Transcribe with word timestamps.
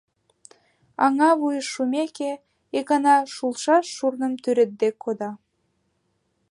Аҥа 1.05 1.29
вуйыш 1.39 1.67
шумеке, 1.73 2.31
икана 2.79 3.15
шулшаш 3.33 3.85
шурным 3.95 4.33
тӱредде 4.43 4.89
кода. 5.03 5.31